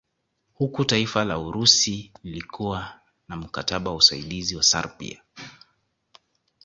Huku 0.53 0.85
taifa 0.85 1.25
la 1.25 1.39
Urusi 1.39 2.11
lilikuwa 2.23 2.99
na 3.29 3.35
mkataba 3.37 3.91
wa 3.91 3.97
usaidizi 3.97 4.55
na 4.55 4.63
Serbia 4.63 5.21